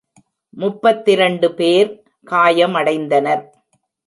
[0.53, 1.91] முப்பத்திரண்டு பேர்
[2.27, 3.43] காயமடைந்தனர்.